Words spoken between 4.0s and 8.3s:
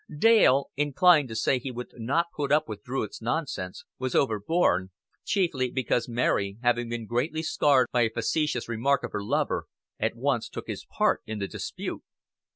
overborne; chiefly because Mary, having been greatly scared by a